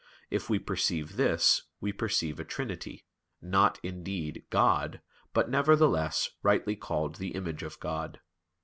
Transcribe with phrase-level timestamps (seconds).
[0.31, 3.05] If we perceive this, we perceive a trinity,
[3.39, 4.99] not, indeed, God,
[5.31, 8.19] but, nevertheless, rightly called the image of God."